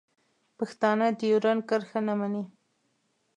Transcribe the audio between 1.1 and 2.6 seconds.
ډیورنډ کرښه نه مني.